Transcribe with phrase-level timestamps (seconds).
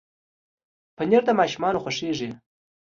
[0.97, 2.29] پنېر د ماشومانو خوښېږي.